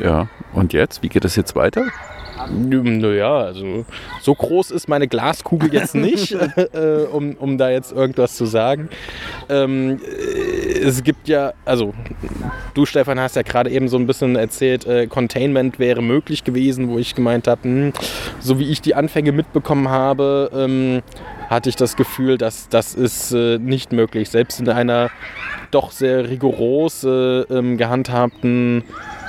Ja, 0.00 0.28
und 0.52 0.72
jetzt? 0.72 1.02
Wie 1.02 1.08
geht 1.08 1.24
es 1.24 1.36
jetzt 1.36 1.56
weiter? 1.56 1.86
Naja, 2.50 3.38
also 3.38 3.84
so 4.20 4.34
groß 4.34 4.70
ist 4.70 4.88
meine 4.88 5.08
Glaskugel 5.08 5.72
jetzt 5.72 5.94
nicht, 5.94 6.32
äh, 6.32 7.06
um, 7.12 7.34
um 7.34 7.58
da 7.58 7.70
jetzt 7.70 7.92
irgendwas 7.92 8.36
zu 8.36 8.46
sagen. 8.46 8.88
Ähm, 9.48 10.00
äh, 10.04 10.78
es 10.80 11.02
gibt 11.02 11.28
ja, 11.28 11.52
also 11.64 11.94
du 12.74 12.86
Stefan 12.86 13.20
hast 13.20 13.36
ja 13.36 13.42
gerade 13.42 13.70
eben 13.70 13.88
so 13.88 13.96
ein 13.96 14.06
bisschen 14.06 14.36
erzählt, 14.36 14.86
äh, 14.86 15.06
Containment 15.06 15.78
wäre 15.78 16.02
möglich 16.02 16.44
gewesen, 16.44 16.88
wo 16.88 16.98
ich 16.98 17.14
gemeint 17.14 17.46
habe, 17.46 17.62
hm, 17.62 17.92
so 18.40 18.58
wie 18.58 18.70
ich 18.70 18.80
die 18.80 18.94
Anfänge 18.94 19.32
mitbekommen 19.32 19.88
habe, 19.88 20.50
ähm, 20.54 21.02
hatte 21.48 21.68
ich 21.68 21.76
das 21.76 21.96
Gefühl, 21.96 22.38
dass 22.38 22.68
das 22.68 22.94
ist 22.94 23.32
äh, 23.32 23.58
nicht 23.58 23.92
möglich. 23.92 24.30
Selbst 24.30 24.60
in 24.60 24.68
einer 24.68 25.10
doch 25.70 25.90
sehr 25.90 26.28
rigoros 26.28 27.04
äh, 27.04 27.08
ähm, 27.08 27.76
gehandhabten 27.76 28.84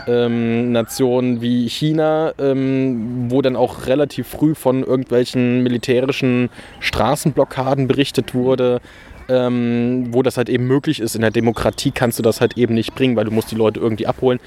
ähm, 0.07 0.71
Nationen 0.71 1.41
wie 1.41 1.67
China, 1.69 2.33
ähm, 2.39 3.29
wo 3.29 3.41
dann 3.41 3.55
auch 3.55 3.87
relativ 3.87 4.27
früh 4.27 4.55
von 4.55 4.83
irgendwelchen 4.83 5.63
militärischen 5.63 6.49
Straßenblockaden 6.79 7.87
berichtet 7.87 8.33
wurde, 8.33 8.81
ähm, 9.29 10.07
wo 10.11 10.23
das 10.23 10.37
halt 10.37 10.49
eben 10.49 10.67
möglich 10.67 10.99
ist. 10.99 11.15
In 11.15 11.21
der 11.21 11.31
Demokratie 11.31 11.91
kannst 11.91 12.19
du 12.19 12.23
das 12.23 12.41
halt 12.41 12.57
eben 12.57 12.73
nicht 12.73 12.95
bringen, 12.95 13.15
weil 13.15 13.25
du 13.25 13.31
musst 13.31 13.51
die 13.51 13.55
Leute 13.55 13.79
irgendwie 13.79 14.07
abholen. 14.07 14.39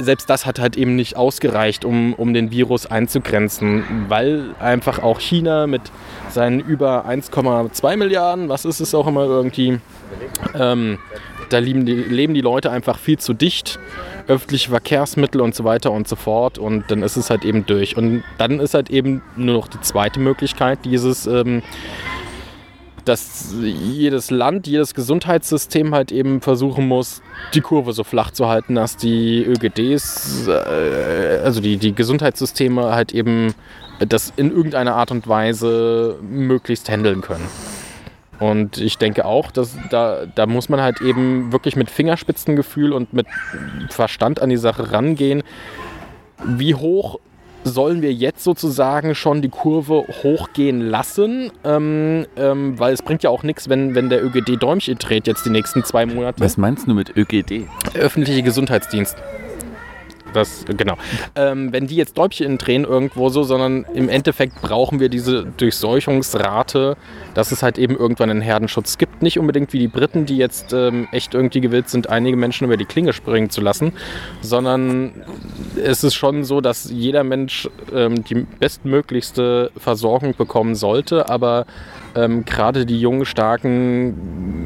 Selbst 0.00 0.28
das 0.28 0.44
hat 0.44 0.58
halt 0.58 0.76
eben 0.76 0.96
nicht 0.96 1.16
ausgereicht, 1.16 1.84
um, 1.84 2.14
um 2.14 2.34
den 2.34 2.50
Virus 2.50 2.86
einzugrenzen, 2.86 3.84
weil 4.08 4.56
einfach 4.58 4.98
auch 4.98 5.20
China 5.20 5.68
mit 5.68 5.82
seinen 6.30 6.58
über 6.58 7.06
1,2 7.06 7.96
Milliarden, 7.96 8.48
was 8.48 8.64
ist 8.64 8.80
es 8.80 8.92
auch 8.92 9.06
immer 9.06 9.24
irgendwie, 9.24 9.78
ähm, 10.58 10.98
da 11.48 11.58
leben 11.58 11.86
die, 11.86 11.94
leben 11.94 12.34
die 12.34 12.40
Leute 12.40 12.70
einfach 12.70 12.98
viel 12.98 13.18
zu 13.18 13.32
dicht 13.32 13.78
öffentliche 14.26 14.70
Verkehrsmittel 14.70 15.40
und 15.40 15.54
so 15.54 15.64
weiter 15.64 15.92
und 15.92 16.08
so 16.08 16.16
fort. 16.16 16.58
Und 16.58 16.84
dann 16.88 17.02
ist 17.02 17.16
es 17.16 17.30
halt 17.30 17.44
eben 17.44 17.66
durch. 17.66 17.96
Und 17.96 18.22
dann 18.38 18.60
ist 18.60 18.74
halt 18.74 18.90
eben 18.90 19.22
nur 19.36 19.56
noch 19.56 19.68
die 19.68 19.80
zweite 19.80 20.20
Möglichkeit, 20.20 20.80
dieses, 20.84 21.26
ähm, 21.26 21.62
dass 23.04 23.54
jedes 23.62 24.30
Land, 24.30 24.66
jedes 24.66 24.94
Gesundheitssystem 24.94 25.94
halt 25.94 26.10
eben 26.10 26.40
versuchen 26.40 26.88
muss, 26.88 27.20
die 27.52 27.60
Kurve 27.60 27.92
so 27.92 28.02
flach 28.02 28.30
zu 28.30 28.48
halten, 28.48 28.74
dass 28.76 28.96
die 28.96 29.44
ÖGDs, 29.44 30.48
äh, 30.48 31.40
also 31.44 31.60
die, 31.60 31.76
die 31.76 31.94
Gesundheitssysteme 31.94 32.94
halt 32.94 33.12
eben 33.12 33.54
das 33.98 34.32
in 34.36 34.50
irgendeiner 34.50 34.94
Art 34.96 35.10
und 35.10 35.28
Weise 35.28 36.18
möglichst 36.22 36.88
handeln 36.88 37.20
können. 37.20 37.46
Und 38.40 38.78
ich 38.78 38.98
denke 38.98 39.24
auch, 39.24 39.50
dass 39.50 39.76
da, 39.90 40.26
da 40.34 40.46
muss 40.46 40.68
man 40.68 40.80
halt 40.80 41.00
eben 41.00 41.52
wirklich 41.52 41.76
mit 41.76 41.90
Fingerspitzengefühl 41.90 42.92
und 42.92 43.12
mit 43.12 43.26
Verstand 43.90 44.40
an 44.40 44.50
die 44.50 44.56
Sache 44.56 44.92
rangehen. 44.92 45.42
Wie 46.44 46.74
hoch 46.74 47.20
sollen 47.64 48.02
wir 48.02 48.12
jetzt 48.12 48.44
sozusagen 48.44 49.14
schon 49.14 49.40
die 49.40 49.48
Kurve 49.48 50.04
hochgehen 50.22 50.80
lassen? 50.80 51.50
Ähm, 51.64 52.26
ähm, 52.36 52.78
weil 52.78 52.92
es 52.92 53.02
bringt 53.02 53.22
ja 53.22 53.30
auch 53.30 53.42
nichts, 53.42 53.68
wenn, 53.68 53.94
wenn 53.94 54.10
der 54.10 54.22
ÖGD 54.24 54.62
Däumchen 54.62 54.98
dreht 54.98 55.26
jetzt 55.26 55.46
die 55.46 55.50
nächsten 55.50 55.84
zwei 55.84 56.04
Monate. 56.06 56.42
Was 56.42 56.56
meinst 56.56 56.86
du 56.86 56.94
mit 56.94 57.16
ÖGD? 57.16 57.66
Öffentliche 57.94 58.42
Gesundheitsdienst. 58.42 59.16
Das, 60.34 60.64
genau. 60.76 60.96
Ähm, 61.36 61.72
wenn 61.72 61.86
die 61.86 61.96
jetzt 61.96 62.18
Däubchen 62.18 62.58
drehen 62.58 62.84
irgendwo 62.84 63.28
so, 63.28 63.44
sondern 63.44 63.86
im 63.94 64.08
Endeffekt 64.08 64.60
brauchen 64.60 65.00
wir 65.00 65.08
diese 65.08 65.44
Durchseuchungsrate, 65.44 66.96
dass 67.34 67.52
es 67.52 67.62
halt 67.62 67.78
eben 67.78 67.96
irgendwann 67.96 68.30
einen 68.30 68.40
Herdenschutz 68.40 68.98
gibt. 68.98 69.22
Nicht 69.22 69.38
unbedingt 69.38 69.72
wie 69.72 69.78
die 69.78 69.88
Briten, 69.88 70.26
die 70.26 70.36
jetzt 70.36 70.72
ähm, 70.72 71.08
echt 71.12 71.34
irgendwie 71.34 71.60
gewillt 71.60 71.88
sind, 71.88 72.10
einige 72.10 72.36
Menschen 72.36 72.64
über 72.64 72.76
die 72.76 72.84
Klinge 72.84 73.12
springen 73.12 73.48
zu 73.48 73.60
lassen, 73.60 73.92
sondern 74.42 75.24
es 75.82 76.02
ist 76.02 76.14
schon 76.14 76.44
so, 76.44 76.60
dass 76.60 76.90
jeder 76.90 77.22
Mensch 77.22 77.68
ähm, 77.94 78.24
die 78.24 78.46
bestmöglichste 78.58 79.70
Versorgung 79.76 80.34
bekommen 80.36 80.74
sollte, 80.74 81.28
aber 81.28 81.66
ähm, 82.16 82.44
gerade 82.44 82.86
die 82.86 83.00
jungen, 83.00 83.24
starken, 83.24 84.63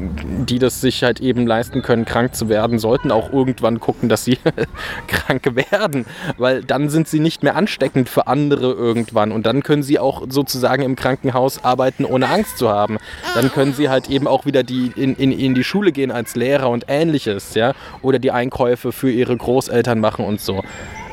die 0.49 0.59
das 0.59 0.81
sich 0.81 1.03
halt 1.03 1.19
eben 1.19 1.45
leisten 1.45 1.81
können, 1.81 2.05
krank 2.05 2.35
zu 2.35 2.49
werden, 2.49 2.79
sollten 2.79 3.11
auch 3.11 3.31
irgendwann 3.31 3.79
gucken, 3.79 4.09
dass 4.09 4.25
sie 4.25 4.37
krank 5.07 5.43
werden, 5.53 6.05
weil 6.37 6.63
dann 6.63 6.89
sind 6.89 7.07
sie 7.07 7.19
nicht 7.19 7.43
mehr 7.43 7.55
ansteckend 7.55 8.09
für 8.09 8.27
andere 8.27 8.71
irgendwann 8.71 9.31
und 9.31 9.45
dann 9.45 9.63
können 9.63 9.83
sie 9.83 9.99
auch 9.99 10.23
sozusagen 10.29 10.83
im 10.83 10.95
Krankenhaus 10.95 11.63
arbeiten, 11.63 12.05
ohne 12.05 12.29
Angst 12.29 12.57
zu 12.57 12.69
haben. 12.69 12.97
Dann 13.35 13.51
können 13.51 13.73
sie 13.73 13.89
halt 13.89 14.09
eben 14.09 14.27
auch 14.27 14.45
wieder 14.45 14.63
die, 14.63 14.91
in, 14.95 15.15
in, 15.15 15.31
in 15.31 15.55
die 15.55 15.63
Schule 15.63 15.91
gehen 15.91 16.11
als 16.11 16.35
Lehrer 16.35 16.69
und 16.69 16.85
ähnliches, 16.87 17.53
ja, 17.53 17.73
oder 18.01 18.19
die 18.19 18.31
Einkäufe 18.31 18.91
für 18.91 19.11
ihre 19.11 19.35
Großeltern 19.35 19.99
machen 19.99 20.25
und 20.25 20.41
so. 20.41 20.63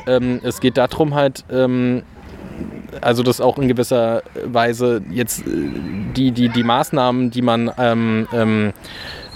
Ähm, 0.07 0.39
es 0.43 0.61
geht 0.61 0.77
darum 0.77 1.13
halt, 1.13 1.43
ähm, 1.51 2.03
also 3.01 3.23
das 3.23 3.41
auch 3.41 3.57
in 3.57 3.67
gewisser 3.67 4.23
Weise 4.45 5.01
jetzt 5.11 5.41
äh, 5.41 5.51
die, 6.15 6.31
die, 6.31 6.49
die 6.49 6.63
Maßnahmen, 6.63 7.31
die 7.31 7.41
man 7.41 7.71
ähm, 7.77 8.27
ähm, 8.33 8.73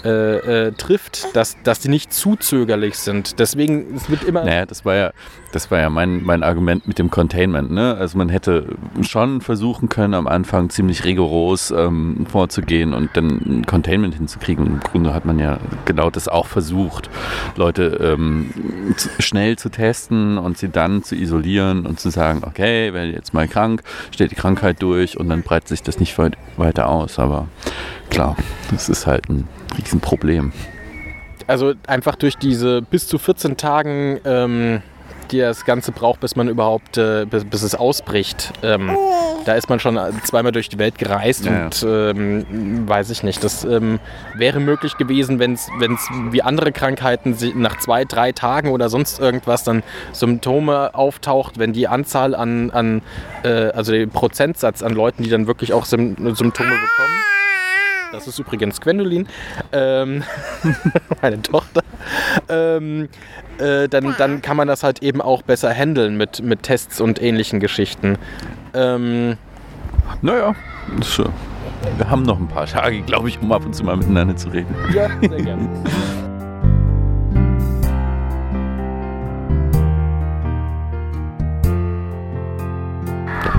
äh, 0.04 0.66
äh, 0.66 0.72
trifft, 0.72 1.34
dass, 1.36 1.56
dass 1.62 1.78
die 1.78 1.88
nicht 1.88 2.12
zu 2.12 2.34
zögerlich 2.36 2.98
sind. 2.98 3.38
Deswegen, 3.38 3.94
es 3.94 4.10
wird 4.10 4.24
immer. 4.24 4.44
Naja, 4.44 4.66
das 4.66 4.84
war 4.84 4.96
ja, 4.96 5.12
das 5.52 5.70
war 5.70 5.78
ja 5.78 5.90
mein, 5.90 6.24
mein 6.24 6.42
Argument 6.42 6.88
mit 6.88 6.98
dem 6.98 7.10
Containment. 7.10 7.70
Ne? 7.70 7.94
Also 7.94 8.18
man 8.18 8.28
hätte 8.28 8.66
schon 9.02 9.40
versuchen 9.40 9.88
können, 9.88 10.14
am 10.14 10.26
Anfang 10.26 10.70
ziemlich 10.70 11.04
rigoros 11.04 11.70
ähm, 11.70 12.26
vorzugehen 12.28 12.94
und 12.94 13.10
dann 13.14 13.28
ein 13.28 13.66
Containment 13.66 14.14
hinzukriegen. 14.16 14.66
Im 14.66 14.80
Grunde 14.80 15.14
hat 15.14 15.24
man 15.24 15.38
ja 15.38 15.58
genau 15.84 16.10
das 16.10 16.26
auch 16.26 16.46
versucht, 16.46 17.08
Leute 17.54 17.98
ähm, 18.02 18.50
schnell 19.20 19.56
zu 19.56 19.68
testen 19.68 20.36
und 20.36 20.58
sie 20.58 20.68
dann 20.68 21.04
zu 21.04 21.14
isolieren 21.14 21.86
und 21.86 22.00
zu 22.00 22.10
sagen, 22.10 22.42
okay, 22.44 22.92
werde 22.92 23.12
jetzt 23.12 23.34
mal 23.34 23.46
krank, 23.46 23.82
steht 24.10 24.32
die 24.32 24.36
Krankheit 24.36 24.82
durch 24.82 25.16
und 25.16 25.28
dann 25.28 25.42
breitet 25.42 25.68
sich 25.68 25.82
das 25.82 26.00
nicht 26.00 26.18
weiter 26.56 26.88
aus. 26.88 27.18
Aber 27.18 27.46
klar, 28.10 28.36
das 28.70 28.88
ist 28.88 29.06
halt 29.06 29.28
ein 29.28 29.46
Riesenproblem. 29.76 30.52
Also 31.46 31.74
einfach 31.86 32.16
durch 32.16 32.36
diese 32.36 32.82
bis 32.82 33.08
zu 33.08 33.18
14 33.18 33.56
Tagen, 33.56 34.20
ähm, 34.24 34.82
die 35.30 35.38
das 35.38 35.64
Ganze 35.64 35.92
braucht, 35.92 36.20
bis 36.20 36.36
man 36.36 36.48
überhaupt, 36.48 36.98
äh, 36.98 37.26
bis, 37.28 37.44
bis, 37.44 37.62
es 37.62 37.74
ausbricht. 37.74 38.52
Ähm, 38.62 38.96
da 39.44 39.54
ist 39.54 39.68
man 39.68 39.80
schon 39.80 39.98
zweimal 40.24 40.52
durch 40.52 40.68
die 40.68 40.78
Welt 40.78 40.98
gereist 40.98 41.46
ja, 41.46 41.64
und 41.64 41.84
ähm, 41.88 42.88
weiß 42.88 43.10
ich 43.10 43.22
nicht. 43.22 43.42
Das 43.42 43.64
ähm, 43.64 43.98
wäre 44.34 44.60
möglich 44.60 44.96
gewesen, 44.98 45.38
wenn 45.38 45.54
es 45.54 45.70
wie 46.30 46.42
andere 46.42 46.70
Krankheiten 46.70 47.36
nach 47.56 47.78
zwei, 47.78 48.04
drei 48.04 48.32
Tagen 48.32 48.70
oder 48.70 48.88
sonst 48.88 49.18
irgendwas 49.18 49.64
dann 49.64 49.82
Symptome 50.12 50.94
auftaucht, 50.94 51.58
wenn 51.58 51.72
die 51.72 51.88
Anzahl 51.88 52.34
an, 52.34 52.70
an 52.70 53.02
äh, 53.42 53.70
also 53.70 53.92
der 53.92 54.06
Prozentsatz 54.06 54.82
an 54.82 54.92
Leuten, 54.92 55.22
die 55.22 55.30
dann 55.30 55.46
wirklich 55.46 55.72
auch 55.72 55.86
Symptome 55.86 56.44
bekommen 56.44 57.31
das 58.12 58.28
ist 58.28 58.38
übrigens 58.38 58.80
Gwendolin, 58.80 59.26
ähm, 59.72 60.22
meine 61.22 61.42
Tochter. 61.42 61.82
Ähm, 62.48 63.08
äh, 63.58 63.88
dann, 63.88 64.14
dann 64.18 64.42
kann 64.42 64.56
man 64.56 64.68
das 64.68 64.82
halt 64.82 65.02
eben 65.02 65.20
auch 65.20 65.42
besser 65.42 65.72
handeln 65.72 66.16
mit, 66.16 66.42
mit 66.42 66.62
Tests 66.62 67.00
und 67.00 67.20
ähnlichen 67.20 67.58
Geschichten. 67.60 68.18
Ähm, 68.74 69.36
naja, 70.20 70.54
das, 70.98 71.18
äh, 71.18 71.24
wir 71.96 72.10
haben 72.10 72.22
noch 72.22 72.38
ein 72.38 72.48
paar 72.48 72.66
Tage, 72.66 73.02
glaube 73.02 73.28
ich, 73.28 73.40
um 73.40 73.50
ab 73.52 73.64
und 73.64 73.74
zu 73.74 73.84
mal 73.84 73.96
miteinander 73.96 74.36
zu 74.36 74.48
reden. 74.48 74.74
Ja, 74.94 75.08
sehr 75.20 75.42
gerne. 75.42 75.68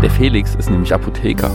Der 0.01 0.11
Felix 0.11 0.53
ist 0.55 0.69
nämlich 0.69 0.93
Apotheker. 0.93 1.49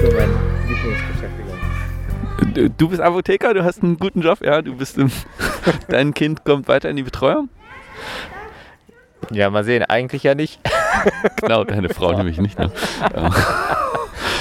So 0.00 0.08
meine 0.12 0.32
Lieblingsbeschäftigung. 0.68 1.56
Du 2.76 2.88
bist 2.88 3.00
Apotheker, 3.00 3.54
du 3.54 3.64
hast 3.64 3.82
einen 3.82 3.98
guten 3.98 4.20
Job, 4.20 4.40
ja, 4.42 4.62
du 4.62 4.76
bist 4.76 4.98
im, 4.98 5.10
dein 5.88 6.14
Kind 6.14 6.44
kommt 6.44 6.68
weiter 6.68 6.90
in 6.90 6.96
die 6.96 7.02
Betreuung? 7.02 7.48
Ja, 9.30 9.50
mal 9.50 9.64
sehen, 9.64 9.84
eigentlich 9.84 10.22
ja 10.22 10.34
nicht. 10.34 10.60
genau, 11.40 11.64
deine 11.64 11.88
Frau 11.88 12.12
nämlich 12.16 12.38
nicht. 12.38 12.58
Ne? 12.58 12.70
Ja. 13.14 13.30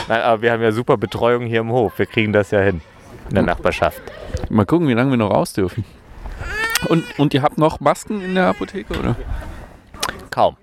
Nein, 0.08 0.22
aber 0.22 0.42
wir 0.42 0.52
haben 0.52 0.62
ja 0.62 0.72
super 0.72 0.98
Betreuung 0.98 1.46
hier 1.46 1.62
im 1.62 1.72
Hof. 1.72 1.98
Wir 1.98 2.06
kriegen 2.06 2.32
das 2.32 2.52
ja 2.52 2.60
hin 2.60 2.82
in 3.30 3.36
der 3.36 3.44
Nachbarschaft. 3.44 4.02
Mal 4.50 4.66
gucken, 4.66 4.88
wie 4.88 4.94
lange 4.94 5.10
wir 5.10 5.18
noch 5.18 5.32
raus 5.32 5.54
dürfen. 5.54 5.84
Und, 6.88 7.04
und 7.18 7.34
ihr 7.34 7.42
habt 7.42 7.58
noch 7.58 7.80
Masken 7.80 8.22
in 8.22 8.36
der 8.36 8.48
Apotheke, 8.48 8.94
oder? 9.00 9.16
Kaum. 10.30 10.58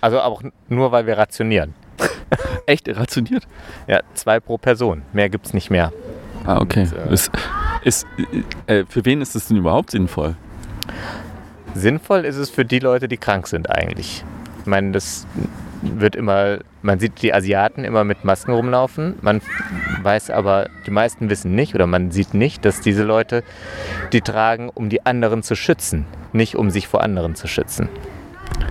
Also 0.00 0.20
auch 0.20 0.42
nur, 0.68 0.90
weil 0.90 1.06
wir 1.06 1.16
rationieren. 1.16 1.74
Echt 2.66 2.88
rationiert? 2.88 3.46
Ja, 3.86 4.00
zwei 4.14 4.40
pro 4.40 4.58
Person. 4.58 5.02
Mehr 5.12 5.28
gibt 5.28 5.46
es 5.46 5.54
nicht 5.54 5.70
mehr. 5.70 5.92
Ah, 6.44 6.60
okay. 6.60 6.82
Und, 6.82 7.10
äh, 7.10 7.12
Ist, 7.84 8.06
äh, 8.66 8.84
für 8.88 9.04
wen 9.04 9.20
ist 9.20 9.34
es 9.34 9.48
denn 9.48 9.56
überhaupt 9.56 9.90
sinnvoll? 9.90 10.36
Sinnvoll 11.74 12.24
ist 12.24 12.36
es 12.36 12.50
für 12.50 12.64
die 12.64 12.78
Leute, 12.78 13.08
die 13.08 13.16
krank 13.16 13.46
sind 13.46 13.70
eigentlich. 13.70 14.24
Ich 14.60 14.66
meine, 14.66 14.92
das 14.92 15.26
wird 15.82 16.14
immer, 16.14 16.58
man 16.82 17.00
sieht 17.00 17.22
die 17.22 17.34
Asiaten 17.34 17.84
immer 17.84 18.04
mit 18.04 18.24
Masken 18.24 18.52
rumlaufen. 18.52 19.16
Man 19.20 19.40
weiß 20.02 20.30
aber, 20.30 20.68
die 20.86 20.90
meisten 20.90 21.28
wissen 21.28 21.54
nicht 21.54 21.74
oder 21.74 21.86
man 21.86 22.10
sieht 22.10 22.34
nicht, 22.34 22.64
dass 22.64 22.80
diese 22.80 23.02
Leute 23.02 23.42
die 24.12 24.20
tragen, 24.20 24.68
um 24.68 24.88
die 24.88 25.04
anderen 25.04 25.42
zu 25.42 25.56
schützen, 25.56 26.06
nicht 26.32 26.54
um 26.56 26.70
sich 26.70 26.86
vor 26.86 27.02
anderen 27.02 27.34
zu 27.34 27.48
schützen. 27.48 27.88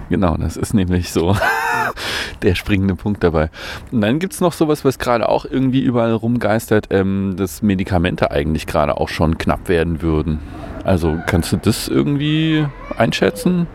Genau, 0.09 0.37
das 0.37 0.57
ist 0.57 0.73
nämlich 0.73 1.11
so 1.11 1.35
der 2.41 2.55
springende 2.55 2.95
Punkt 2.95 3.23
dabei. 3.23 3.49
Und 3.91 4.01
dann 4.01 4.19
gibt 4.19 4.33
es 4.33 4.41
noch 4.41 4.53
sowas, 4.53 4.85
was 4.85 4.99
gerade 4.99 5.29
auch 5.29 5.45
irgendwie 5.45 5.81
überall 5.81 6.13
rumgeistert, 6.13 6.87
ähm, 6.91 7.35
dass 7.37 7.61
Medikamente 7.61 8.31
eigentlich 8.31 8.67
gerade 8.67 8.97
auch 8.97 9.09
schon 9.09 9.37
knapp 9.37 9.69
werden 9.69 10.01
würden. 10.01 10.39
Also 10.83 11.17
kannst 11.27 11.51
du 11.51 11.57
das 11.57 11.87
irgendwie 11.87 12.65
einschätzen? 12.97 13.67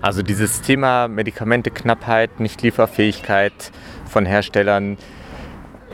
Also 0.00 0.22
dieses 0.22 0.60
Thema 0.60 1.08
Medikamenteknappheit, 1.08 2.38
Nichtlieferfähigkeit 2.38 3.72
von 4.06 4.26
Herstellern, 4.26 4.98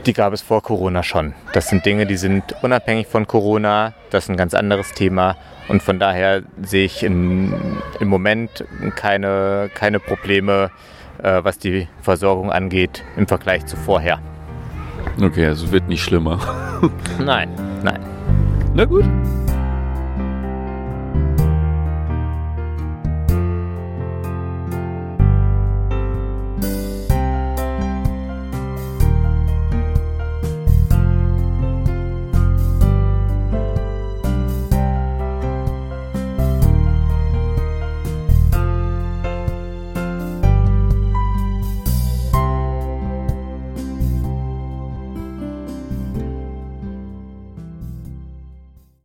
die 0.05 0.13
gab 0.13 0.33
es 0.33 0.41
vor 0.41 0.61
Corona 0.61 1.03
schon. 1.03 1.33
Das 1.53 1.69
sind 1.69 1.85
Dinge, 1.85 2.05
die 2.05 2.17
sind 2.17 2.55
unabhängig 2.61 3.07
von 3.07 3.27
Corona. 3.27 3.93
Das 4.09 4.25
ist 4.25 4.29
ein 4.29 4.37
ganz 4.37 4.53
anderes 4.53 4.93
Thema. 4.93 5.37
Und 5.71 5.81
von 5.81 5.99
daher 5.99 6.43
sehe 6.61 6.83
ich 6.83 7.01
in, 7.01 7.53
im 8.01 8.09
Moment 8.09 8.65
keine, 8.97 9.69
keine 9.73 10.01
Probleme, 10.01 10.69
äh, 11.23 11.39
was 11.43 11.59
die 11.59 11.87
Versorgung 12.01 12.51
angeht, 12.51 13.05
im 13.15 13.25
Vergleich 13.25 13.65
zu 13.65 13.77
vorher. 13.77 14.19
Okay, 15.21 15.45
also 15.45 15.71
wird 15.71 15.87
nicht 15.87 16.03
schlimmer. 16.03 16.39
Nein, 17.19 17.49
nein. 17.83 17.99
Na 18.73 18.83
gut. 18.83 19.05